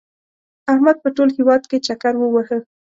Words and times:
احمد 0.71 0.97
په 1.03 1.09
ټول 1.15 1.29
هېواد 1.37 1.63
کې 1.69 1.77
چکر 1.87 2.13
ووهه. 2.17 2.59